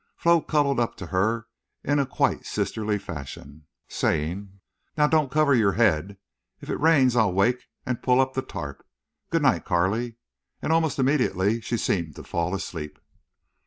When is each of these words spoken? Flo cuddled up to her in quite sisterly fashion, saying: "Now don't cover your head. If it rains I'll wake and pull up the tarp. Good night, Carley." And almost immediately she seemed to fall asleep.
Flo 0.17 0.41
cuddled 0.41 0.79
up 0.79 0.95
to 0.97 1.05
her 1.13 1.45
in 1.83 2.03
quite 2.07 2.43
sisterly 2.47 2.97
fashion, 2.97 3.67
saying: 3.87 4.59
"Now 4.97 5.05
don't 5.05 5.29
cover 5.31 5.53
your 5.53 5.73
head. 5.73 6.17
If 6.59 6.71
it 6.71 6.79
rains 6.79 7.15
I'll 7.15 7.31
wake 7.31 7.67
and 7.85 8.01
pull 8.01 8.19
up 8.19 8.33
the 8.33 8.41
tarp. 8.41 8.83
Good 9.29 9.43
night, 9.43 9.63
Carley." 9.63 10.15
And 10.59 10.73
almost 10.73 10.97
immediately 10.97 11.61
she 11.61 11.77
seemed 11.77 12.15
to 12.15 12.23
fall 12.23 12.55
asleep. 12.55 12.97